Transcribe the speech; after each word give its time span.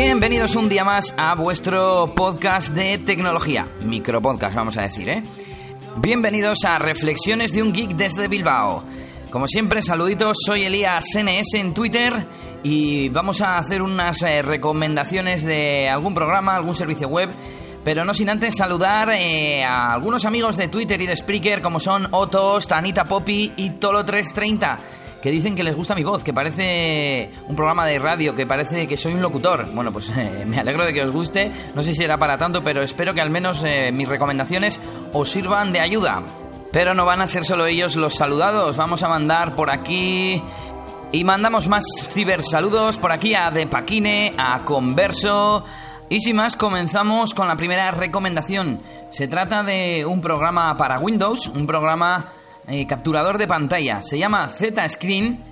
Bienvenidos 0.00 0.54
un 0.54 0.68
día 0.68 0.84
más 0.84 1.12
a 1.16 1.34
vuestro 1.34 2.14
podcast 2.14 2.72
de 2.72 2.98
tecnología, 2.98 3.66
micropodcast 3.82 4.54
vamos 4.54 4.76
a 4.76 4.82
decir, 4.82 5.08
¿eh? 5.08 5.24
Bienvenidos 5.96 6.58
a 6.64 6.78
Reflexiones 6.78 7.50
de 7.50 7.64
un 7.64 7.72
Geek 7.72 7.96
desde 7.96 8.28
Bilbao. 8.28 8.84
Como 9.28 9.48
siempre, 9.48 9.82
saluditos, 9.82 10.36
soy 10.46 10.62
Elías 10.62 11.04
NS 11.16 11.54
en 11.54 11.74
Twitter 11.74 12.14
y 12.62 13.08
vamos 13.08 13.40
a 13.40 13.58
hacer 13.58 13.82
unas 13.82 14.22
eh, 14.22 14.40
recomendaciones 14.42 15.42
de 15.42 15.88
algún 15.88 16.14
programa, 16.14 16.54
algún 16.54 16.76
servicio 16.76 17.08
web, 17.08 17.30
pero 17.84 18.04
no 18.04 18.14
sin 18.14 18.30
antes 18.30 18.54
saludar 18.54 19.10
eh, 19.10 19.64
a 19.64 19.94
algunos 19.94 20.24
amigos 20.24 20.56
de 20.56 20.68
Twitter 20.68 21.02
y 21.02 21.06
de 21.06 21.16
Spreaker 21.16 21.60
como 21.60 21.80
son 21.80 22.06
Otos, 22.12 22.68
Tanita 22.68 23.04
Poppy 23.04 23.52
y 23.56 23.70
Tolo330 23.70 24.78
que 25.22 25.30
dicen 25.30 25.56
que 25.56 25.64
les 25.64 25.74
gusta 25.74 25.94
mi 25.94 26.04
voz, 26.04 26.22
que 26.22 26.32
parece 26.32 27.30
un 27.48 27.56
programa 27.56 27.86
de 27.86 27.98
radio, 27.98 28.34
que 28.34 28.46
parece 28.46 28.86
que 28.86 28.96
soy 28.96 29.14
un 29.14 29.22
locutor. 29.22 29.66
Bueno, 29.72 29.92
pues 29.92 30.10
eh, 30.10 30.44
me 30.46 30.58
alegro 30.58 30.84
de 30.84 30.94
que 30.94 31.02
os 31.02 31.10
guste. 31.10 31.50
No 31.74 31.82
sé 31.82 31.94
si 31.94 32.04
era 32.04 32.16
para 32.16 32.38
tanto, 32.38 32.62
pero 32.62 32.82
espero 32.82 33.14
que 33.14 33.20
al 33.20 33.30
menos 33.30 33.62
eh, 33.64 33.90
mis 33.92 34.08
recomendaciones 34.08 34.80
os 35.12 35.30
sirvan 35.30 35.72
de 35.72 35.80
ayuda. 35.80 36.22
Pero 36.72 36.94
no 36.94 37.06
van 37.06 37.22
a 37.22 37.26
ser 37.26 37.44
solo 37.44 37.66
ellos 37.66 37.96
los 37.96 38.14
saludados. 38.14 38.76
Vamos 38.76 39.02
a 39.02 39.08
mandar 39.08 39.56
por 39.56 39.70
aquí. 39.70 40.42
Y 41.10 41.24
mandamos 41.24 41.66
más 41.66 41.84
cibersaludos 42.12 42.98
por 42.98 43.12
aquí 43.12 43.34
a 43.34 43.50
Depaquine, 43.50 44.34
a 44.36 44.60
Converso. 44.64 45.64
Y 46.10 46.20
sin 46.20 46.36
más, 46.36 46.56
comenzamos 46.56 47.34
con 47.34 47.48
la 47.48 47.56
primera 47.56 47.90
recomendación. 47.90 48.80
Se 49.10 49.26
trata 49.26 49.62
de 49.62 50.04
un 50.06 50.20
programa 50.20 50.76
para 50.76 50.98
Windows, 50.98 51.48
un 51.48 51.66
programa 51.66 52.32
eh, 52.68 52.86
capturador 52.86 53.38
de 53.38 53.46
pantalla. 53.46 54.02
Se 54.02 54.18
llama 54.18 54.48
Z-Screen 54.48 55.42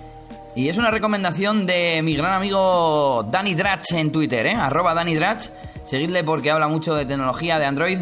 y 0.55 0.69
es 0.69 0.77
una 0.77 0.91
recomendación 0.91 1.65
de 1.65 2.01
mi 2.03 2.15
gran 2.15 2.33
amigo 2.33 3.25
Danny 3.29 3.53
Dratch 3.53 3.93
en 3.93 4.11
Twitter, 4.11 4.45
¿eh? 4.47 4.53
Arroba 4.53 4.93
Danny 4.93 5.15
Dratch. 5.15 5.49
Seguidle 5.85 6.23
porque 6.23 6.51
habla 6.51 6.67
mucho 6.67 6.95
de 6.95 7.05
tecnología 7.05 7.59
de 7.59 7.65
Android. 7.65 7.99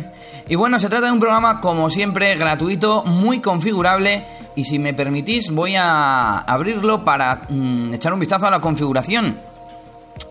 Y 0.48 0.56
bueno, 0.56 0.80
se 0.80 0.90
trata 0.90 1.08
de 1.08 1.12
un 1.12 1.20
programa, 1.20 1.62
como 1.62 1.90
siempre, 1.90 2.36
gratuito, 2.36 3.04
muy 3.04 3.40
configurable. 3.40 4.26
Y 4.56 4.64
si 4.64 4.80
me 4.80 4.94
permitís, 4.94 5.52
voy 5.52 5.76
a 5.76 6.40
abrirlo 6.40 7.04
para 7.04 7.42
mm, 7.48 7.94
echar 7.94 8.14
un 8.14 8.20
vistazo 8.20 8.48
a 8.48 8.52
la 8.52 8.60
configuración. 8.60 9.38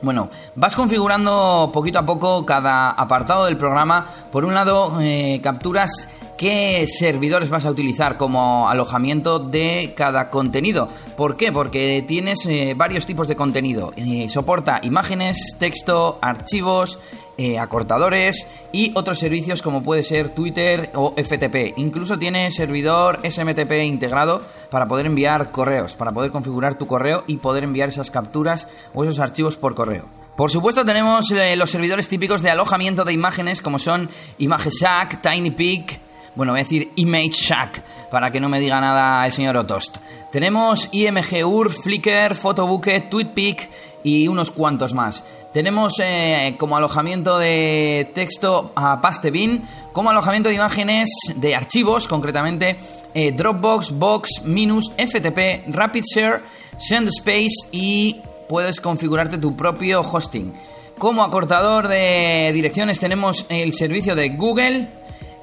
Bueno, 0.03 0.29
vas 0.55 0.77
configurando 0.77 1.71
poquito 1.73 1.99
a 1.99 2.07
poco 2.07 2.45
cada 2.45 2.91
apartado 2.91 3.47
del 3.47 3.57
programa. 3.57 4.07
Por 4.31 4.45
un 4.45 4.55
lado, 4.55 5.01
eh, 5.01 5.41
capturas 5.43 6.09
qué 6.37 6.87
servidores 6.87 7.49
vas 7.49 7.65
a 7.65 7.71
utilizar 7.71 8.17
como 8.17 8.69
alojamiento 8.69 9.39
de 9.39 9.95
cada 9.97 10.31
contenido. 10.31 10.89
¿Por 11.17 11.37
qué? 11.37 11.53
Porque 11.53 12.05
tienes 12.07 12.45
eh, 12.47 12.75
varios 12.77 13.07
tipos 13.07 13.29
de 13.29 13.37
contenido. 13.37 13.93
Eh, 13.97 14.29
soporta 14.29 14.81
imágenes, 14.83 15.57
texto, 15.59 16.19
archivos, 16.21 16.99
eh, 17.37 17.59
acortadores 17.59 18.47
y 18.73 18.93
otros 18.95 19.19
servicios 19.19 19.63
como 19.63 19.83
puede 19.83 20.05
ser 20.05 20.31
Twitter 20.31 20.91
o 20.95 21.15
FTP. 21.17 21.77
Incluso 21.79 22.19
tiene 22.19 22.51
servidor 22.51 23.21
SMTP 23.29 23.73
integrado 23.85 24.43
para 24.71 24.87
poder 24.87 25.07
enviar 25.07 25.51
correos, 25.51 25.97
para 25.97 26.13
poder 26.13 26.31
configurar 26.31 26.79
tu 26.79 26.87
correo 26.87 27.25
y 27.27 27.39
poder 27.39 27.65
enviar 27.65 27.89
esas 27.89 28.11
capturas 28.11 28.69
o 28.95 29.05
esos 29.05 29.19
archivos 29.19 29.57
por 29.57 29.75
correo. 29.75 30.09
Por 30.37 30.51
supuesto 30.51 30.85
tenemos 30.85 31.33
los 31.57 31.71
servidores 31.71 32.09
típicos 32.09 32.43
de 32.43 32.51
alojamiento 32.51 33.05
de 33.05 33.13
imágenes 33.13 33.63
como 33.63 33.79
son 33.79 34.09
ImageShack, 34.39 35.21
TinyPic, 35.21 36.01
bueno, 36.35 36.53
voy 36.53 36.61
a 36.61 36.65
decir 36.65 36.91
Image 36.97 37.31
Shack, 37.31 37.83
para 38.15 38.31
que 38.31 38.39
no 38.39 38.49
me 38.49 38.61
diga 38.61 38.81
nada 38.81 39.27
el 39.27 39.33
señor 39.33 39.57
Otost. 39.57 39.97
Tenemos 40.31 40.89
IMGUR, 40.93 41.73
Flickr, 41.73 42.37
Photobucket, 42.37 43.11
TweetPic 43.11 43.69
y 44.05 44.29
unos 44.29 44.53
cuantos 44.53 44.95
más. 44.95 45.25
Tenemos 45.53 45.95
eh, 45.99 46.55
como 46.57 46.77
alojamiento 46.77 47.41
de 47.41 48.13
texto 48.15 48.71
a 48.77 49.01
Pastebin, 49.01 49.65
como 49.93 50.11
alojamiento 50.11 50.49
de 50.49 50.55
imágenes 50.55 51.09
de 51.35 51.57
archivos, 51.57 52.07
concretamente 52.07 52.77
eh, 53.15 53.33
Dropbox, 53.33 53.91
Box, 53.99 54.43
Minus, 54.45 54.93
FTP, 54.93 55.75
RapidShare, 55.75 56.43
SendSpace 56.79 57.67
y 57.73 58.21
puedes 58.49 58.81
configurarte 58.81 59.39
tu 59.39 59.57
propio 59.57 60.03
hosting. 60.03 60.53
Como 60.99 61.25
acortador 61.25 61.89
de 61.89 62.53
direcciones 62.55 63.01
tenemos 63.01 63.45
el 63.49 63.73
servicio 63.73 64.15
de 64.15 64.29
Google, 64.29 64.89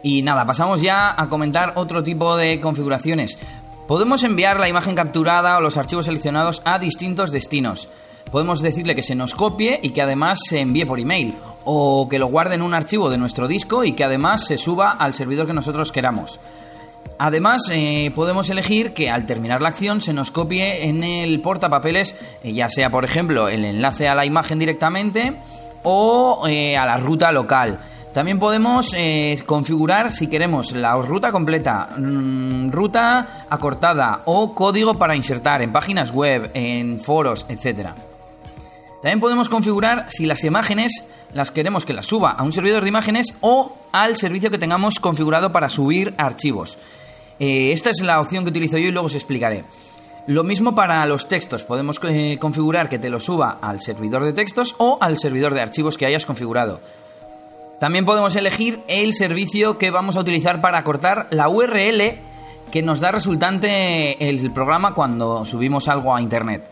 y 0.04 0.22
nada, 0.22 0.46
pasamos 0.46 0.82
ya 0.82 1.14
a 1.20 1.30
comentar 1.30 1.74
otro 1.76 2.04
tipo 2.04 2.36
de 2.36 2.60
configuraciones. 2.60 3.38
Podemos 3.88 4.24
enviar 4.24 4.60
la 4.60 4.70
imagen 4.70 4.96
capturada 4.96 5.58
o 5.58 5.62
los 5.62 5.78
archivos 5.78 6.06
seleccionados 6.06 6.62
a 6.66 6.80
distintos 6.80 7.32
destinos. 7.32 7.90
Podemos 8.32 8.62
decirle 8.62 8.96
que 8.96 9.04
se 9.04 9.16
nos 9.16 9.36
copie 9.36 9.80
y 9.84 9.90
que 9.90 10.02
además 10.02 10.40
se 10.48 10.62
envíe 10.62 10.86
por 10.86 11.00
email. 11.00 11.36
O 11.66 12.08
que 12.08 12.18
lo 12.18 12.28
guarde 12.28 12.56
en 12.56 12.62
un 12.62 12.74
archivo 12.74 13.10
de 13.10 13.18
nuestro 13.18 13.48
disco 13.48 13.84
y 13.84 13.92
que 13.92 14.06
además 14.06 14.46
se 14.46 14.58
suba 14.58 14.92
al 14.92 15.14
servidor 15.14 15.46
que 15.46 15.54
nosotros 15.54 15.92
queramos. 15.92 16.40
Además, 17.20 17.70
eh, 17.72 18.12
podemos 18.16 18.50
elegir 18.50 18.94
que 18.94 19.10
al 19.10 19.26
terminar 19.26 19.62
la 19.62 19.70
acción 19.70 20.02
se 20.02 20.14
nos 20.14 20.32
copie 20.32 20.86
en 20.88 21.04
el 21.04 21.42
portapapeles, 21.42 22.16
eh, 22.44 22.54
ya 22.54 22.68
sea 22.70 22.90
por 22.90 23.06
ejemplo 23.06 23.48
el 23.48 23.64
enlace 23.64 24.08
a 24.08 24.16
la 24.16 24.26
imagen 24.26 24.58
directamente 24.58 25.36
o 25.84 26.48
eh, 26.48 26.78
a 26.78 26.86
la 26.86 26.98
ruta 26.98 27.32
local. 27.32 27.80
También 28.14 28.40
podemos 28.40 28.94
eh, 28.94 29.42
configurar 29.46 30.12
si 30.12 30.28
queremos 30.28 30.74
la 30.74 30.96
ruta 30.98 31.32
completa, 31.32 31.90
mm, 31.98 32.70
ruta 32.70 33.46
acortada 33.50 34.24
o 34.26 34.54
código 34.54 34.96
para 34.96 35.16
insertar 35.16 35.62
en 35.62 35.72
páginas 35.72 36.12
web, 36.12 36.52
en 36.54 37.00
foros, 37.00 37.46
etc. 37.48 37.92
También 39.02 39.22
podemos 39.22 39.48
configurar 39.48 40.08
si 40.10 40.26
las 40.26 40.44
imágenes 40.44 41.08
las 41.34 41.52
queremos 41.52 41.86
que 41.86 41.94
las 41.94 42.06
suba 42.06 42.32
a 42.32 42.44
un 42.44 42.52
servidor 42.52 42.84
de 42.84 42.90
imágenes 42.90 43.34
o 43.40 43.78
al 43.94 44.18
servicio 44.18 44.52
que 44.52 44.58
tengamos 44.58 45.00
configurado 45.00 45.54
para 45.54 45.70
subir 45.70 46.14
archivos. 46.18 46.78
Eh, 47.40 47.72
esta 47.72 47.92
es 47.92 48.02
la 48.02 48.20
opción 48.20 48.44
que 48.44 48.50
utilizo 48.50 48.78
yo 48.78 48.90
y 48.90 48.92
luego 48.92 49.08
os 49.08 49.16
explicaré. 49.16 49.64
Lo 50.28 50.44
mismo 50.44 50.76
para 50.76 51.04
los 51.06 51.28
textos, 51.28 51.64
podemos 51.64 52.00
eh, 52.04 52.38
configurar 52.40 52.90
que 52.90 53.00
te 53.00 53.10
lo 53.10 53.20
suba 53.20 53.58
al 53.62 53.80
servidor 53.80 54.24
de 54.24 54.34
textos 54.34 54.76
o 54.78 54.98
al 55.02 55.18
servidor 55.18 55.54
de 55.54 55.62
archivos 55.62 55.98
que 55.98 56.06
hayas 56.06 56.26
configurado. 56.26 56.82
También 57.82 58.06
podemos 58.06 58.36
elegir 58.36 58.80
el 58.88 59.12
servicio 59.12 59.80
que 59.80 59.90
vamos 59.90 60.16
a 60.16 60.20
utilizar 60.20 60.62
para 60.62 60.84
cortar 60.84 61.28
la 61.32 61.50
URL 61.50 62.14
que 62.72 62.84
nos 62.84 63.00
da 63.00 63.12
resultante 63.12 64.30
el 64.30 64.52
programa 64.52 64.94
cuando 64.94 65.46
subimos 65.46 65.88
algo 65.88 66.16
a 66.16 66.22
internet. 66.22 66.70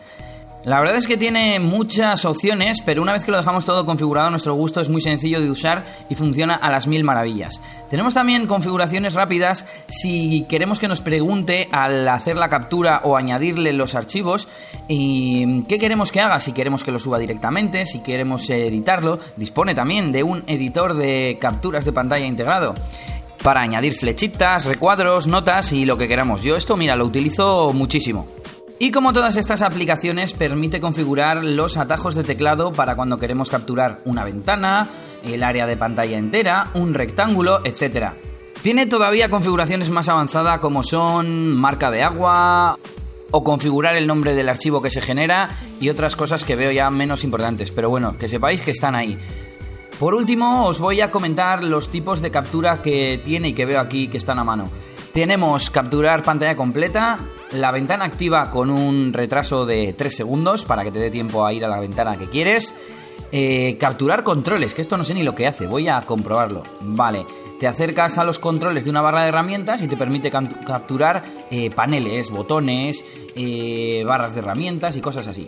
La 0.66 0.80
verdad 0.80 0.98
es 0.98 1.08
que 1.08 1.16
tiene 1.16 1.62
muchas 1.62 2.26
opciones, 2.26 2.82
pero 2.82 3.02
una 3.02 3.14
vez 3.14 3.24
que 3.24 3.32
lo 3.32 3.38
dejamos 3.38 3.64
todo 3.64 3.86
configurado 3.86 4.28
a 4.28 4.32
nuestro 4.32 4.56
gusto 4.56 4.82
es 4.82 4.90
muy 4.90 5.02
sencillo 5.02 5.40
de 5.40 5.50
usar 5.50 5.86
y 6.10 6.16
funciona 6.16 6.56
a 6.56 6.70
las 6.70 6.86
mil 6.86 7.06
maravillas. 7.06 7.62
Tenemos 7.90 8.14
también 8.14 8.46
configuraciones 8.46 9.14
rápidas 9.14 9.66
si 9.88 10.46
queremos 10.50 10.78
que 10.80 10.90
nos 10.90 11.00
pregunte 11.00 11.70
al 11.72 12.06
hacer 12.10 12.36
la 12.36 12.50
captura 12.50 13.02
o 13.06 13.16
añadirle 13.16 13.72
los 13.72 13.96
archivos 13.96 14.50
y 14.90 15.64
qué 15.64 15.78
queremos 15.78 16.12
que 16.12 16.20
haga, 16.20 16.42
si 16.42 16.52
queremos 16.52 16.84
que 16.84 16.92
lo 16.92 17.00
suba 17.00 17.20
directamente, 17.20 17.86
si 17.86 18.00
queremos 18.00 18.50
editarlo, 18.50 19.18
dispone 19.38 19.74
también 19.74 20.12
de 20.12 20.24
un 20.24 20.44
editor 20.46 20.94
de 20.94 21.38
capturas 21.40 21.86
de 21.86 21.94
pantalla 21.94 22.26
integrado 22.26 22.76
para 23.42 23.62
añadir 23.62 23.94
flechitas, 23.94 24.66
recuadros, 24.66 25.26
notas 25.26 25.72
y 25.72 25.86
lo 25.86 25.98
que 25.98 26.10
queramos. 26.10 26.44
Yo 26.44 26.58
esto, 26.58 26.76
mira, 26.76 26.98
lo 26.98 27.06
utilizo 27.06 27.72
muchísimo. 27.72 28.28
Y 28.82 28.92
como 28.92 29.12
todas 29.12 29.36
estas 29.36 29.62
aplicaciones, 29.62 30.34
permite 30.34 30.80
configurar 30.80 31.44
los 31.44 31.76
atajos 31.76 32.16
de 32.16 32.24
teclado 32.24 32.72
para 32.72 32.96
cuando 32.96 33.20
queremos 33.20 33.50
capturar 33.50 34.00
una 34.06 34.24
ventana, 34.24 34.88
el 35.22 35.44
área 35.44 35.68
de 35.68 35.76
pantalla 35.76 36.18
entera, 36.18 36.70
un 36.76 36.94
rectángulo, 36.94 37.60
etc. 37.66 38.14
Tiene 38.62 38.86
todavía 38.86 39.30
configuraciones 39.30 39.90
más 39.90 40.08
avanzadas 40.08 40.60
como 40.60 40.82
son 40.82 41.58
marca 41.58 41.92
de 41.92 42.04
agua 42.04 42.80
o 43.32 43.44
configurar 43.44 43.98
el 43.98 44.08
nombre 44.08 44.34
del 44.34 44.48
archivo 44.48 44.82
que 44.82 44.90
se 44.90 45.02
genera 45.02 45.50
y 45.82 45.90
otras 45.90 46.16
cosas 46.16 46.46
que 46.46 46.56
veo 46.56 46.72
ya 46.72 46.90
menos 46.90 47.26
importantes, 47.26 47.72
pero 47.72 47.90
bueno, 47.90 48.18
que 48.18 48.30
sepáis 48.30 48.62
que 48.62 48.72
están 48.72 48.96
ahí. 48.96 49.20
Por 50.00 50.16
último, 50.16 50.66
os 50.66 50.80
voy 50.80 51.02
a 51.02 51.12
comentar 51.12 51.66
los 51.66 51.90
tipos 51.90 52.22
de 52.22 52.32
captura 52.32 52.82
que 52.82 53.22
tiene 53.26 53.50
y 53.50 53.54
que 53.54 53.66
veo 53.66 53.82
aquí 53.82 54.08
que 54.08 54.18
están 54.18 54.40
a 54.40 54.46
mano. 54.46 54.70
Tenemos 55.14 55.70
capturar 55.70 56.24
pantalla 56.24 56.56
completa, 56.56 57.20
la 57.52 57.72
ventana 57.72 58.06
activa 58.06 58.52
con 58.52 58.70
un 58.70 59.14
retraso 59.14 59.66
de 59.66 59.94
3 59.94 60.16
segundos 60.16 60.66
para 60.66 60.84
que 60.84 60.92
te 60.92 61.00
dé 61.00 61.10
tiempo 61.10 61.46
a 61.46 61.54
ir 61.54 61.66
a 61.66 61.68
la 61.68 61.80
ventana 61.80 62.18
que 62.18 62.28
quieres. 62.28 62.74
Eh, 63.32 63.78
capturar 63.80 64.24
controles, 64.24 64.74
que 64.74 64.82
esto 64.82 64.98
no 64.98 65.04
sé 65.04 65.14
ni 65.14 65.22
lo 65.22 65.36
que 65.36 65.46
hace, 65.46 65.68
voy 65.68 65.88
a 65.88 66.02
comprobarlo. 66.02 66.64
Vale, 66.82 67.26
te 67.60 67.68
acercas 67.68 68.18
a 68.18 68.24
los 68.24 68.40
controles 68.40 68.86
de 68.86 68.90
una 68.90 69.02
barra 69.02 69.24
de 69.24 69.30
herramientas 69.30 69.82
y 69.84 69.88
te 69.88 69.98
permite 69.98 70.32
capturar 70.32 71.46
eh, 71.52 71.70
paneles, 71.70 72.32
botones, 72.32 73.04
eh, 73.36 74.04
barras 74.06 74.34
de 74.34 74.40
herramientas 74.40 74.96
y 74.96 75.02
cosas 75.02 75.28
así. 75.28 75.48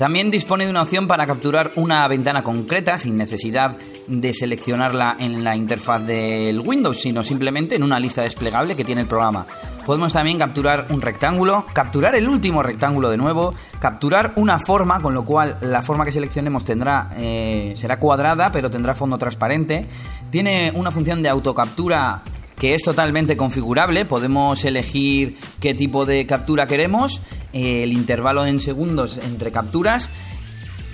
También 0.00 0.30
dispone 0.30 0.64
de 0.64 0.70
una 0.70 0.80
opción 0.80 1.06
para 1.06 1.26
capturar 1.26 1.72
una 1.76 2.08
ventana 2.08 2.42
concreta 2.42 2.96
sin 2.96 3.18
necesidad 3.18 3.76
de 4.06 4.32
seleccionarla 4.32 5.18
en 5.20 5.44
la 5.44 5.54
interfaz 5.54 6.06
del 6.06 6.60
Windows, 6.60 7.02
sino 7.02 7.22
simplemente 7.22 7.74
en 7.74 7.82
una 7.82 8.00
lista 8.00 8.22
desplegable 8.22 8.74
que 8.74 8.82
tiene 8.82 9.02
el 9.02 9.06
programa. 9.06 9.46
Podemos 9.84 10.14
también 10.14 10.38
capturar 10.38 10.86
un 10.88 11.02
rectángulo, 11.02 11.66
capturar 11.74 12.14
el 12.14 12.30
último 12.30 12.62
rectángulo 12.62 13.10
de 13.10 13.18
nuevo, 13.18 13.54
capturar 13.78 14.32
una 14.36 14.58
forma, 14.58 15.00
con 15.00 15.12
lo 15.12 15.26
cual 15.26 15.58
la 15.60 15.82
forma 15.82 16.06
que 16.06 16.12
seleccionemos 16.12 16.64
tendrá 16.64 17.10
eh, 17.18 17.74
será 17.76 17.98
cuadrada, 17.98 18.50
pero 18.50 18.70
tendrá 18.70 18.94
fondo 18.94 19.18
transparente. 19.18 19.86
Tiene 20.30 20.72
una 20.76 20.90
función 20.90 21.22
de 21.22 21.28
autocaptura 21.28 22.22
que 22.60 22.74
es 22.74 22.82
totalmente 22.82 23.38
configurable. 23.38 24.04
Podemos 24.04 24.64
elegir 24.66 25.38
qué 25.60 25.74
tipo 25.74 26.04
de 26.04 26.26
captura 26.26 26.66
queremos, 26.66 27.22
el 27.54 27.92
intervalo 27.92 28.44
en 28.44 28.60
segundos 28.60 29.18
entre 29.18 29.50
capturas 29.50 30.10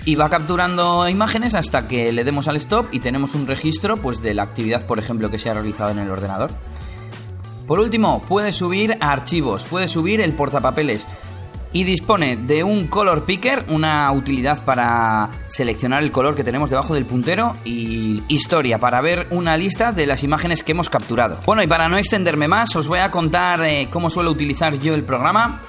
y 0.05 0.15
va 0.15 0.29
capturando 0.29 1.09
imágenes 1.09 1.55
hasta 1.55 1.85
que 1.85 2.13
le 2.13 2.23
demos 2.23 2.47
al 2.47 2.55
stop 2.55 2.87
y 2.93 3.01
tenemos 3.01 3.35
un 3.35 3.45
registro 3.45 3.97
pues 3.97 4.21
de 4.21 4.33
la 4.33 4.43
actividad, 4.43 4.85
por 4.85 4.97
ejemplo, 4.97 5.29
que 5.29 5.37
se 5.37 5.49
ha 5.49 5.53
realizado 5.53 5.91
en 5.91 5.99
el 5.99 6.09
ordenador. 6.09 6.51
Por 7.67 7.81
último, 7.81 8.23
puede 8.29 8.53
subir 8.53 8.97
archivos, 9.01 9.65
puede 9.65 9.89
subir 9.89 10.21
el 10.21 10.31
portapapeles 10.31 11.05
y 11.77 11.83
dispone 11.83 12.37
de 12.37 12.63
un 12.63 12.87
color 12.87 13.23
picker, 13.23 13.65
una 13.69 14.11
utilidad 14.11 14.65
para 14.65 15.29
seleccionar 15.45 16.01
el 16.01 16.11
color 16.11 16.33
que 16.33 16.43
tenemos 16.43 16.71
debajo 16.71 16.95
del 16.95 17.05
puntero 17.05 17.53
y 17.65 18.23
historia 18.29 18.79
para 18.79 18.99
ver 18.99 19.27
una 19.29 19.55
lista 19.55 19.91
de 19.91 20.07
las 20.07 20.23
imágenes 20.23 20.63
que 20.63 20.71
hemos 20.71 20.89
capturado. 20.89 21.37
Bueno, 21.45 21.61
y 21.61 21.67
para 21.67 21.87
no 21.87 21.99
extenderme 21.99 22.47
más, 22.47 22.75
os 22.75 22.87
voy 22.87 22.97
a 22.97 23.11
contar 23.11 23.63
eh, 23.63 23.89
cómo 23.91 24.09
suelo 24.09 24.31
utilizar 24.31 24.79
yo 24.79 24.95
el 24.95 25.03
programa 25.03 25.61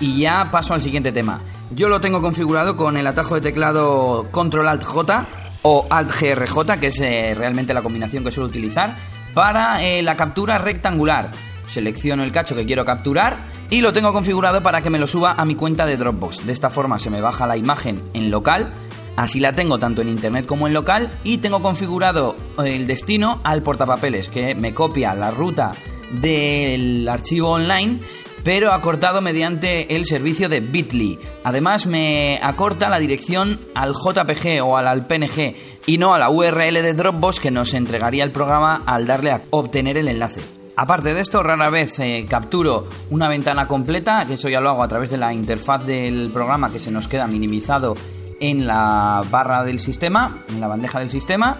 y 0.00 0.20
ya 0.20 0.52
paso 0.52 0.72
al 0.72 0.82
siguiente 0.82 1.10
tema. 1.10 1.40
Yo 1.72 1.88
lo 1.88 2.00
tengo 2.00 2.22
configurado 2.22 2.76
con 2.76 2.96
el 2.96 3.08
atajo 3.08 3.34
de 3.34 3.40
teclado 3.40 4.28
Control 4.30 4.68
Alt 4.68 4.84
J 4.84 5.26
o 5.62 5.84
Alt 5.90 6.12
GRJ, 6.12 6.78
que 6.78 6.86
es 6.86 7.00
eh, 7.00 7.34
realmente 7.36 7.74
la 7.74 7.82
combinación 7.82 8.22
que 8.22 8.30
suelo 8.30 8.48
utilizar 8.48 8.94
para 9.34 9.82
eh, 9.82 10.00
la 10.00 10.14
captura 10.14 10.58
rectangular. 10.58 11.32
Selecciono 11.68 12.22
el 12.22 12.32
cacho 12.32 12.54
que 12.54 12.66
quiero 12.66 12.84
capturar 12.84 13.38
y 13.70 13.80
lo 13.80 13.92
tengo 13.92 14.12
configurado 14.12 14.62
para 14.62 14.82
que 14.82 14.90
me 14.90 14.98
lo 14.98 15.06
suba 15.06 15.32
a 15.32 15.44
mi 15.44 15.54
cuenta 15.54 15.86
de 15.86 15.96
Dropbox. 15.96 16.46
De 16.46 16.52
esta 16.52 16.70
forma 16.70 16.98
se 16.98 17.10
me 17.10 17.20
baja 17.20 17.46
la 17.46 17.56
imagen 17.56 18.02
en 18.14 18.30
local, 18.30 18.72
así 19.16 19.40
la 19.40 19.52
tengo 19.52 19.78
tanto 19.78 20.02
en 20.02 20.08
internet 20.08 20.46
como 20.46 20.66
en 20.66 20.74
local 20.74 21.10
y 21.24 21.38
tengo 21.38 21.62
configurado 21.62 22.36
el 22.64 22.86
destino 22.86 23.40
al 23.44 23.62
portapapeles 23.62 24.28
que 24.28 24.54
me 24.54 24.74
copia 24.74 25.14
la 25.14 25.30
ruta 25.30 25.72
del 26.20 27.08
archivo 27.08 27.50
online 27.50 27.98
pero 28.46 28.72
acortado 28.72 29.20
mediante 29.20 29.96
el 29.96 30.06
servicio 30.06 30.48
de 30.48 30.60
Bitly. 30.60 31.18
Además 31.42 31.86
me 31.86 32.38
acorta 32.40 32.88
la 32.88 33.00
dirección 33.00 33.58
al 33.74 33.92
JPG 33.92 34.62
o 34.62 34.76
al 34.76 35.04
PNG 35.08 35.56
y 35.84 35.98
no 35.98 36.14
a 36.14 36.18
la 36.20 36.30
URL 36.30 36.74
de 36.74 36.94
Dropbox 36.94 37.40
que 37.40 37.50
nos 37.50 37.74
entregaría 37.74 38.22
el 38.22 38.30
programa 38.30 38.84
al 38.86 39.04
darle 39.04 39.32
a 39.32 39.42
obtener 39.50 39.98
el 39.98 40.06
enlace. 40.06 40.55
Aparte 40.76 41.14
de 41.14 41.20
esto, 41.20 41.42
rara 41.42 41.70
vez 41.70 41.98
eh, 42.00 42.26
capturo 42.28 42.86
una 43.10 43.28
ventana 43.28 43.66
completa, 43.66 44.26
que 44.26 44.34
eso 44.34 44.50
ya 44.50 44.60
lo 44.60 44.68
hago 44.68 44.82
a 44.82 44.88
través 44.88 45.08
de 45.08 45.16
la 45.16 45.32
interfaz 45.32 45.86
del 45.86 46.30
programa 46.30 46.70
que 46.70 46.78
se 46.78 46.90
nos 46.90 47.08
queda 47.08 47.26
minimizado 47.26 47.96
en 48.40 48.66
la 48.66 49.22
barra 49.30 49.64
del 49.64 49.80
sistema, 49.80 50.44
en 50.50 50.60
la 50.60 50.68
bandeja 50.68 50.98
del 51.00 51.08
sistema. 51.08 51.58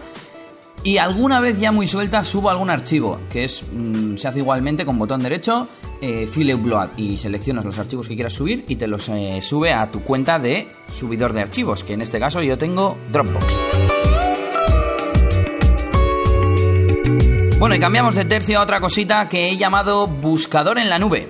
Y 0.82 0.98
alguna 0.98 1.40
vez 1.40 1.58
ya 1.58 1.72
muy 1.72 1.86
suelta 1.86 2.22
subo 2.24 2.50
algún 2.50 2.68
archivo, 2.68 3.18
que 3.30 3.44
es 3.44 3.64
mm, 3.72 4.16
se 4.18 4.28
hace 4.28 4.40
igualmente 4.40 4.84
con 4.84 4.98
botón 4.98 5.22
derecho, 5.22 5.66
eh, 6.02 6.28
File 6.30 6.54
Upload, 6.54 6.90
y 6.98 7.16
seleccionas 7.16 7.64
los 7.64 7.78
archivos 7.78 8.08
que 8.08 8.14
quieras 8.14 8.34
subir 8.34 8.66
y 8.68 8.76
te 8.76 8.86
los 8.86 9.08
eh, 9.08 9.40
sube 9.42 9.72
a 9.72 9.90
tu 9.90 10.02
cuenta 10.02 10.38
de 10.38 10.68
subidor 10.92 11.32
de 11.32 11.40
archivos, 11.40 11.82
que 11.82 11.94
en 11.94 12.02
este 12.02 12.20
caso 12.20 12.42
yo 12.42 12.58
tengo 12.58 12.98
Dropbox. 13.10 14.15
Bueno, 17.58 17.74
y 17.74 17.80
cambiamos 17.80 18.14
de 18.14 18.26
tercio 18.26 18.58
a 18.58 18.62
otra 18.62 18.80
cosita 18.80 19.30
que 19.30 19.48
he 19.48 19.56
llamado 19.56 20.06
buscador 20.06 20.78
en 20.78 20.90
la 20.90 20.98
nube. 20.98 21.26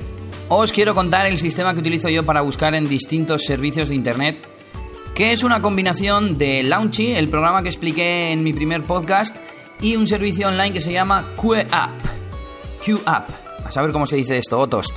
Os 0.48 0.72
quiero 0.72 0.92
contar 0.92 1.24
el 1.26 1.38
sistema 1.38 1.72
que 1.72 1.78
utilizo 1.78 2.08
yo 2.08 2.24
para 2.24 2.40
buscar 2.42 2.74
en 2.74 2.88
distintos 2.88 3.44
servicios 3.44 3.90
de 3.90 3.94
internet, 3.94 4.44
que 5.14 5.30
es 5.30 5.44
una 5.44 5.62
combinación 5.62 6.36
de 6.36 6.64
Launchy, 6.64 7.12
el 7.12 7.28
programa 7.28 7.62
que 7.62 7.68
expliqué 7.68 8.32
en 8.32 8.42
mi 8.42 8.52
primer 8.52 8.82
podcast, 8.82 9.36
y 9.80 9.94
un 9.94 10.08
servicio 10.08 10.48
online 10.48 10.72
que 10.72 10.80
se 10.80 10.92
llama 10.92 11.26
QApp. 11.36 11.92
QApp. 12.84 13.28
A 13.64 13.70
saber 13.70 13.92
cómo 13.92 14.08
se 14.08 14.16
dice 14.16 14.36
esto, 14.36 14.58
Otost. 14.58 14.96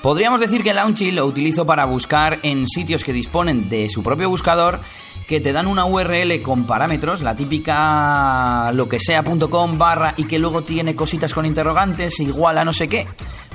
Podríamos 0.00 0.40
decir 0.40 0.62
que 0.62 0.72
Launchy 0.72 1.10
lo 1.10 1.26
utilizo 1.26 1.66
para 1.66 1.84
buscar 1.84 2.38
en 2.42 2.66
sitios 2.66 3.04
que 3.04 3.12
disponen 3.12 3.68
de 3.68 3.90
su 3.90 4.02
propio 4.02 4.30
buscador 4.30 4.80
que 5.26 5.40
te 5.40 5.52
dan 5.52 5.66
una 5.66 5.84
URL 5.84 6.40
con 6.42 6.66
parámetros, 6.66 7.22
la 7.22 7.34
típica 7.34 8.70
lo 8.72 8.88
que 8.88 8.98
sea.com 8.98 9.78
barra 9.78 10.14
y 10.16 10.24
que 10.24 10.38
luego 10.38 10.62
tiene 10.62 10.94
cositas 10.94 11.32
con 11.32 11.46
interrogantes 11.46 12.20
igual 12.20 12.58
a 12.58 12.64
no 12.64 12.72
sé 12.72 12.88
qué. 12.88 13.06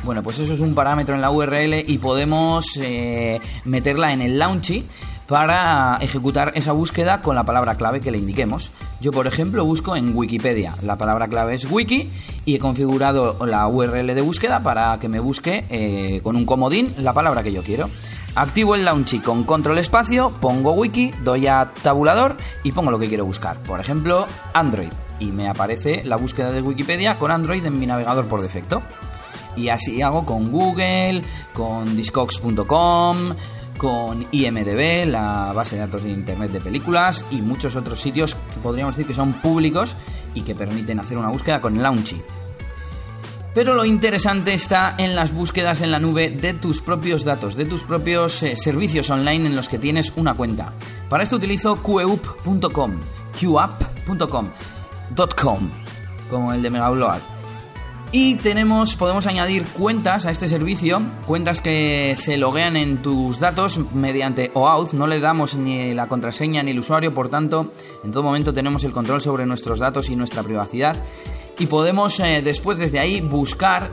Bueno, 0.03 0.23
pues 0.23 0.39
eso 0.39 0.53
es 0.53 0.59
un 0.59 0.75
parámetro 0.75 1.15
en 1.15 1.21
la 1.21 1.31
URL 1.31 1.83
y 1.87 1.97
podemos 1.97 2.77
eh, 2.77 3.39
meterla 3.65 4.13
en 4.13 4.21
el 4.21 4.37
Launchy 4.37 4.85
para 5.27 5.97
ejecutar 6.01 6.53
esa 6.55 6.71
búsqueda 6.71 7.21
con 7.21 7.35
la 7.35 7.43
palabra 7.43 7.75
clave 7.75 7.99
que 7.99 8.11
le 8.11 8.17
indiquemos. 8.17 8.71
Yo, 9.01 9.11
por 9.11 9.27
ejemplo, 9.27 9.65
busco 9.65 9.95
en 9.95 10.15
Wikipedia. 10.15 10.73
La 10.81 10.97
palabra 10.97 11.27
clave 11.27 11.55
es 11.55 11.69
wiki 11.69 12.09
y 12.45 12.55
he 12.55 12.59
configurado 12.59 13.45
la 13.45 13.67
URL 13.67 14.07
de 14.07 14.21
búsqueda 14.21 14.61
para 14.61 14.97
que 14.99 15.09
me 15.09 15.19
busque 15.19 15.65
eh, 15.69 16.21
con 16.23 16.35
un 16.35 16.45
comodín 16.45 16.95
la 16.97 17.13
palabra 17.13 17.43
que 17.43 17.51
yo 17.51 17.61
quiero. 17.61 17.89
Activo 18.35 18.75
el 18.75 18.85
Launchy 18.85 19.19
con 19.19 19.43
control 19.43 19.79
espacio, 19.79 20.31
pongo 20.39 20.71
wiki, 20.73 21.11
doy 21.23 21.47
a 21.47 21.71
tabulador 21.81 22.37
y 22.63 22.71
pongo 22.71 22.91
lo 22.91 22.99
que 22.99 23.07
quiero 23.07 23.25
buscar. 23.25 23.57
Por 23.63 23.79
ejemplo, 23.79 24.27
Android. 24.53 24.91
Y 25.19 25.31
me 25.31 25.49
aparece 25.49 26.03
la 26.05 26.15
búsqueda 26.15 26.51
de 26.51 26.61
Wikipedia 26.61 27.17
con 27.17 27.31
Android 27.31 27.65
en 27.65 27.79
mi 27.79 27.87
navegador 27.87 28.27
por 28.27 28.41
defecto. 28.41 28.83
Y 29.55 29.69
así 29.69 30.03
hago 30.03 30.23
con 30.23 30.51
Google, 30.51 31.23
con 31.53 31.97
discogs.com, 31.97 33.33
con 33.77 34.27
IMDB, 34.31 35.05
la 35.07 35.53
base 35.53 35.75
de 35.75 35.81
datos 35.81 36.03
de 36.03 36.09
Internet 36.09 36.51
de 36.51 36.59
películas 36.61 37.23
y 37.31 37.41
muchos 37.41 37.75
otros 37.75 38.01
sitios 38.01 38.35
que 38.35 38.59
podríamos 38.61 38.95
decir 38.95 39.07
que 39.07 39.13
son 39.13 39.33
públicos 39.33 39.95
y 40.33 40.41
que 40.41 40.55
permiten 40.55 40.99
hacer 40.99 41.17
una 41.17 41.29
búsqueda 41.29 41.61
con 41.61 41.81
Launchy. 41.81 42.21
Pero 43.53 43.73
lo 43.73 43.85
interesante 43.85 44.53
está 44.53 44.95
en 44.97 45.15
las 45.15 45.33
búsquedas 45.33 45.81
en 45.81 45.91
la 45.91 45.99
nube 45.99 46.29
de 46.29 46.53
tus 46.53 46.79
propios 46.79 47.23
datos, 47.23 47.55
de 47.55 47.65
tus 47.65 47.83
propios 47.83 48.43
eh, 48.43 48.55
servicios 48.55 49.09
online 49.09 49.47
en 49.47 49.55
los 49.55 49.67
que 49.67 49.79
tienes 49.79 50.13
una 50.15 50.35
cuenta. 50.35 50.73
Para 51.09 51.23
esto 51.23 51.37
utilizo 51.37 51.81
qeup.com, 51.81 52.99
qap.com, 53.33 54.49
.com, 55.35 55.69
como 56.29 56.53
el 56.53 56.61
de 56.61 56.69
Megabload. 56.69 57.36
Y 58.19 58.33
podemos 58.97 59.27
añadir 59.27 59.63
cuentas 59.65 60.25
a 60.25 60.31
este 60.31 60.49
servicio, 60.49 60.99
cuentas 61.27 61.61
que 61.61 62.15
se 62.15 62.35
loguean 62.35 62.75
en 62.75 63.03
tus 63.03 63.39
datos 63.39 63.77
mediante 63.93 64.49
OAuth, 64.55 64.93
no 64.93 65.05
le 65.05 65.19
damos 65.19 65.53
ni 65.53 65.93
la 65.93 66.07
contraseña 66.07 66.63
ni 66.63 66.71
el 66.71 66.79
usuario, 66.79 67.13
por 67.13 67.29
tanto, 67.29 67.71
en 68.03 68.11
todo 68.11 68.23
momento 68.23 68.55
tenemos 68.55 68.83
el 68.83 68.91
control 68.91 69.21
sobre 69.21 69.45
nuestros 69.45 69.77
datos 69.77 70.09
y 70.09 70.15
nuestra 70.15 70.41
privacidad. 70.41 70.95
Y 71.59 71.67
podemos 71.67 72.19
eh, 72.19 72.41
después 72.43 72.79
desde 72.79 72.97
ahí 72.97 73.21
buscar 73.21 73.91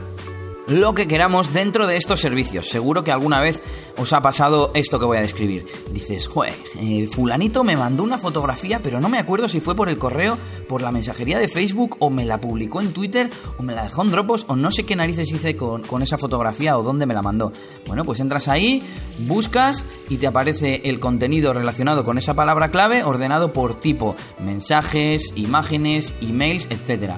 lo 0.67 0.95
que 0.95 1.07
queramos 1.07 1.53
dentro 1.53 1.87
de 1.87 1.97
estos 1.97 2.21
servicios. 2.21 2.67
Seguro 2.67 3.03
que 3.03 3.11
alguna 3.11 3.39
vez 3.39 3.61
os 3.97 4.13
ha 4.13 4.21
pasado 4.21 4.71
esto 4.73 4.99
que 4.99 5.05
voy 5.05 5.17
a 5.17 5.21
describir. 5.21 5.65
Dices, 5.91 6.27
joder, 6.27 6.53
eh, 6.79 7.07
fulanito 7.11 7.63
me 7.63 7.77
mandó 7.77 8.03
una 8.03 8.17
fotografía, 8.17 8.81
pero 8.81 8.99
no 8.99 9.09
me 9.09 9.19
acuerdo 9.19 9.47
si 9.47 9.61
fue 9.61 9.75
por 9.75 9.89
el 9.89 9.97
correo, 9.97 10.37
por 10.67 10.81
la 10.81 10.91
mensajería 10.91 11.37
de 11.37 11.47
Facebook, 11.47 11.97
o 11.99 12.09
me 12.09 12.25
la 12.25 12.41
publicó 12.41 12.81
en 12.81 12.93
Twitter, 12.93 13.29
o 13.57 13.63
me 13.63 13.73
la 13.73 13.83
dejó 13.83 14.03
en 14.03 14.11
Dropbox, 14.11 14.45
o 14.47 14.55
no 14.55 14.71
sé 14.71 14.85
qué 14.85 14.95
narices 14.95 15.31
hice 15.31 15.55
con, 15.55 15.83
con 15.83 16.01
esa 16.01 16.17
fotografía 16.17 16.77
o 16.77 16.83
dónde 16.83 17.05
me 17.05 17.13
la 17.13 17.21
mandó. 17.21 17.51
Bueno, 17.85 18.03
pues 18.03 18.19
entras 18.19 18.47
ahí, 18.47 18.81
buscas 19.19 19.83
y 20.09 20.17
te 20.17 20.27
aparece 20.27 20.81
el 20.85 20.99
contenido 20.99 21.53
relacionado 21.53 22.03
con 22.03 22.17
esa 22.17 22.33
palabra 22.33 22.71
clave 22.71 23.03
ordenado 23.03 23.53
por 23.53 23.79
tipo, 23.79 24.15
mensajes, 24.39 25.31
imágenes, 25.35 26.13
emails, 26.21 26.67
etcétera. 26.69 27.17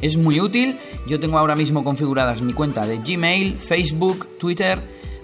Es 0.00 0.16
muy 0.16 0.40
útil. 0.40 0.78
Yo 1.06 1.18
tengo 1.18 1.38
ahora 1.38 1.56
mismo 1.56 1.84
configuradas 1.84 2.40
mi 2.42 2.52
cuenta 2.52 2.86
de 2.86 2.98
Gmail, 2.98 3.58
Facebook, 3.58 4.38
Twitter, 4.38 4.78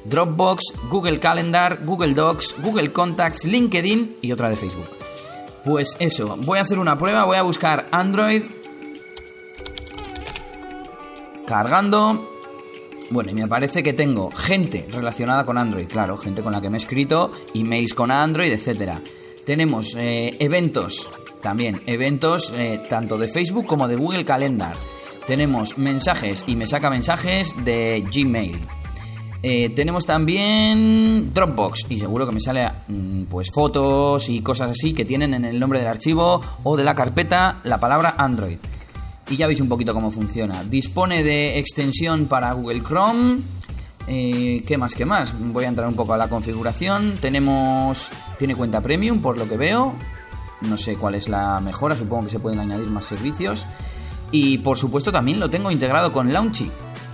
Dropbox, 0.05 0.89
Google 0.91 1.19
Calendar, 1.19 1.81
Google 1.85 2.15
Docs, 2.15 2.57
Google 2.63 2.93
Contacts, 2.93 3.45
LinkedIn 3.45 4.17
y 4.21 4.33
otra 4.33 4.49
de 4.49 4.57
Facebook. 4.57 4.89
Pues 5.65 5.97
eso, 5.99 6.37
voy 6.41 6.59
a 6.59 6.63
hacer 6.63 6.79
una 6.79 6.97
prueba, 6.97 7.25
voy 7.25 7.37
a 7.37 7.43
buscar 7.43 7.89
Android. 7.91 8.43
Cargando. 11.47 12.31
Bueno, 13.11 13.31
y 13.31 13.35
me 13.35 13.47
parece 13.47 13.83
que 13.83 13.93
tengo 13.93 14.31
gente 14.31 14.87
relacionada 14.91 15.45
con 15.45 15.59
Android, 15.59 15.87
claro, 15.87 16.17
gente 16.17 16.43
con 16.43 16.53
la 16.53 16.61
que 16.61 16.71
me 16.71 16.79
he 16.79 16.81
escrito, 16.81 17.33
emails 17.55 17.95
con 17.95 18.11
Android, 18.11 18.51
etc. 18.51 18.99
Tenemos 19.45 19.95
eh, 19.97 20.37
eventos 20.41 21.09
también 21.45 21.83
eventos 21.85 22.51
eh, 22.57 22.81
tanto 22.89 23.19
de 23.19 23.29
Facebook 23.29 23.67
como 23.67 23.87
de 23.87 23.97
Google 23.97 24.25
Calendar. 24.25 24.75
Tenemos 25.27 25.77
mensajes 25.77 26.43
y 26.47 26.57
me 26.57 26.67
saca 26.67 26.89
mensajes 26.89 27.53
de 27.67 28.03
Gmail. 28.11 28.59
Eh, 29.43 29.69
tenemos 29.77 30.07
también 30.07 31.35
Dropbox 31.35 31.85
y 31.91 32.01
seguro 32.01 32.27
que 32.27 32.33
me 32.33 32.41
sale 32.41 32.67
mm, 32.89 33.25
pues 33.25 33.51
fotos 33.53 34.27
y 34.31 34.41
cosas 34.41 34.71
así 34.71 34.95
que 34.95 35.05
tienen 35.05 35.35
en 35.35 35.45
el 35.45 35.61
nombre 35.61 35.81
del 35.81 35.89
archivo 35.89 36.41
o 36.63 36.79
de 36.79 36.85
la 36.85 36.95
carpeta 36.95 37.61
la 37.65 37.79
palabra 37.79 38.15
Android. 38.17 38.57
Y 39.29 39.37
ya 39.37 39.47
veis 39.47 39.61
un 39.61 39.69
poquito 39.69 39.93
cómo 39.93 40.11
funciona. 40.11 40.65
Dispone 40.65 41.23
de 41.23 41.59
extensión 41.59 42.25
para 42.25 42.55
Google 42.55 42.83
Chrome, 42.83 43.41
Eh, 44.07 44.63
¿Qué 44.67 44.77
más? 44.77 44.95
¿Qué 44.95 45.05
más? 45.05 45.35
Voy 45.39 45.65
a 45.65 45.69
entrar 45.69 45.89
un 45.89 45.95
poco 45.95 46.15
a 46.15 46.19
la 46.19 46.29
configuración. 46.29 47.17
Tenemos. 47.21 48.09
Tiene 48.39 48.55
cuenta 48.55 48.81
premium, 48.81 49.21
por 49.21 49.39
lo 49.39 49.49
que 49.49 49.57
veo. 49.57 49.95
No 50.63 50.79
sé 50.79 50.97
cuál 50.97 51.15
es 51.15 51.29
la 51.29 51.61
mejora, 51.61 51.97
supongo 51.97 52.25
que 52.25 52.31
se 52.31 52.39
pueden 52.39 52.61
añadir 52.61 52.89
más 52.89 53.05
servicios. 53.05 53.67
Y 54.31 54.59
por 54.59 54.79
supuesto 54.79 55.13
también 55.13 55.39
lo 55.41 55.49
tengo 55.51 55.71
integrado 55.71 56.13
con 56.13 56.33
Launchy. 56.33 56.71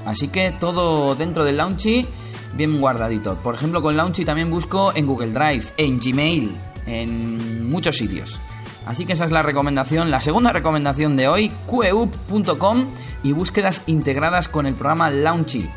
Así 0.07 0.29
que 0.29 0.53
todo 0.53 1.15
dentro 1.15 1.45
del 1.45 1.57
Launchy 1.57 2.07
bien 2.55 2.81
guardadito. 2.81 3.35
Por 3.37 3.55
ejemplo, 3.55 3.83
con 3.83 3.97
Launchy 3.97 4.25
también 4.25 4.51
busco 4.51 4.93
en 4.95 5.07
Google 5.07 5.33
Drive, 5.33 5.73
en 5.77 6.01
Gmail, 6.01 6.57
en 6.87 7.69
muchos 7.69 7.97
sitios. 7.97 8.39
Así 8.87 9.05
que 9.05 9.13
esa 9.13 9.25
es 9.25 9.31
la 9.31 9.43
recomendación, 9.43 10.11
la 10.11 10.21
segunda 10.21 10.53
recomendación 10.53 11.17
de 11.17 11.29
hoy, 11.29 11.53
qeu.com 11.69 12.87
y 13.23 13.33
búsquedas 13.33 13.83
integradas 13.87 14.49
con 14.49 14.67
el 14.67 14.75
programa 14.75 15.11
Launchy. 15.11 15.69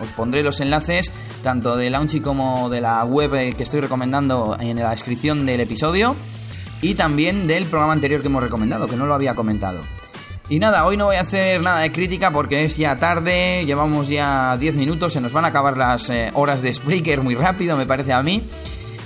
Os 0.00 0.08
pondré 0.10 0.42
los 0.42 0.60
enlaces 0.60 1.12
tanto 1.42 1.76
de 1.76 1.90
Launchy 1.90 2.20
como 2.20 2.68
de 2.70 2.80
la 2.80 3.04
web 3.04 3.54
que 3.56 3.62
estoy 3.62 3.80
recomendando 3.80 4.56
en 4.58 4.78
la 4.78 4.90
descripción 4.90 5.46
del 5.46 5.60
episodio 5.60 6.16
y 6.82 6.94
también 6.94 7.46
del 7.46 7.66
programa 7.66 7.92
anterior 7.92 8.20
que 8.20 8.28
hemos 8.28 8.42
recomendado, 8.42 8.86
que 8.86 8.96
no 8.96 9.06
lo 9.06 9.14
había 9.14 9.34
comentado. 9.34 9.80
Y 10.48 10.58
nada, 10.58 10.84
hoy 10.84 10.96
no 10.96 11.04
voy 11.04 11.16
a 11.16 11.20
hacer 11.20 11.60
nada 11.60 11.80
de 11.80 11.92
crítica 11.92 12.32
porque 12.32 12.64
es 12.64 12.76
ya 12.76 12.96
tarde, 12.96 13.64
llevamos 13.64 14.08
ya 14.08 14.56
10 14.58 14.74
minutos, 14.74 15.12
se 15.12 15.20
nos 15.20 15.32
van 15.32 15.44
a 15.44 15.48
acabar 15.48 15.76
las 15.76 16.10
eh, 16.10 16.30
horas 16.34 16.60
de 16.60 16.72
Spreaker 16.72 17.22
muy 17.22 17.36
rápido, 17.36 17.76
me 17.76 17.86
parece 17.86 18.12
a 18.12 18.22
mí. 18.22 18.42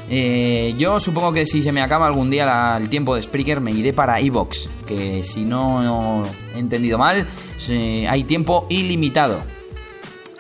Eh, 0.09 0.75
yo 0.79 1.01
supongo 1.01 1.33
que 1.33 1.45
si 1.45 1.63
se 1.63 1.73
me 1.73 1.83
acaba 1.83 2.07
algún 2.07 2.31
día 2.31 2.77
el 2.79 2.89
tiempo 2.89 3.15
de 3.15 3.23
Spreaker 3.23 3.61
me 3.61 3.73
iré 3.73 3.93
para 3.93 4.21
Evox, 4.21 4.71
que 4.87 5.23
si 5.23 5.45
no 5.45 6.25
he 6.55 6.59
entendido 6.59 6.97
mal, 6.97 7.27
hay 8.09 8.25
tiempo 8.25 8.67
ilimitado. 8.71 9.43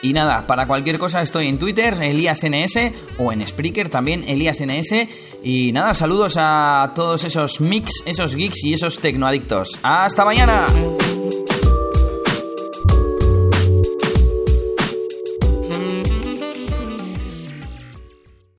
Y 0.04 0.12
nada, 0.12 0.46
para 0.46 0.66
cualquier 0.66 0.98
cosa 0.98 1.22
estoy 1.22 1.46
en 1.46 1.58
Twitter, 1.58 1.94
ElíasNS, 1.94 2.92
o 3.16 3.32
en 3.32 3.46
Spreaker 3.46 3.88
también, 3.88 4.22
ElíasNS. 4.28 5.08
Y 5.42 5.72
nada, 5.72 5.94
saludos 5.94 6.34
a 6.36 6.92
todos 6.94 7.24
esos 7.24 7.62
mix, 7.62 8.02
esos 8.04 8.36
geeks 8.36 8.64
y 8.64 8.74
esos 8.74 8.98
tecnoadictos. 8.98 9.78
¡Hasta 9.82 10.26
mañana! 10.26 10.66